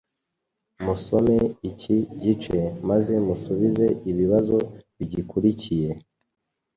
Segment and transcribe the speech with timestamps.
[0.83, 1.37] Musome
[1.69, 2.57] iki gice
[2.89, 4.55] maze musubize ibibazo
[4.97, 5.89] bigikurikiye.